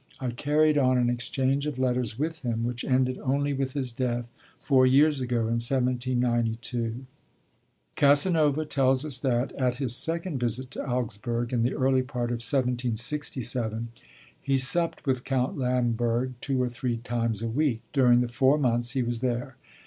I 0.19 0.31
carried 0.31 0.79
on 0.79 0.97
an 0.97 1.11
exchange 1.11 1.67
of 1.67 1.77
letters 1.77 2.17
with 2.17 2.41
him 2.41 2.63
which 2.63 2.83
ended 2.83 3.19
only 3.19 3.53
with 3.53 3.73
his 3.73 3.91
death 3.91 4.31
four 4.59 4.83
years 4.83 5.21
ago 5.21 5.41
in 5.41 5.59
1792. 5.61 7.05
Casanova 7.95 8.65
tells 8.65 9.05
us 9.05 9.19
that, 9.19 9.51
at 9.57 9.75
his 9.75 9.95
second 9.95 10.39
visit 10.39 10.71
to 10.71 10.83
Augsburg 10.89 11.53
in 11.53 11.61
the 11.61 11.75
early 11.75 12.01
part 12.01 12.31
of 12.31 12.41
1767, 12.41 13.89
he 14.41 14.57
'supped 14.57 15.05
with 15.05 15.23
Count 15.23 15.55
Lamberg 15.55 16.33
two 16.41 16.59
or 16.59 16.67
three 16.67 16.97
times 16.97 17.43
a 17.43 17.47
week,' 17.47 17.83
during 17.93 18.21
the 18.21 18.27
four 18.27 18.57
months 18.57 18.93
he 18.93 19.03
was 19.03 19.19
there. 19.19 19.55